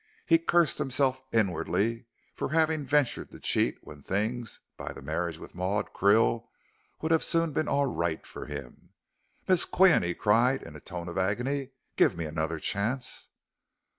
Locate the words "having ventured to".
2.49-3.39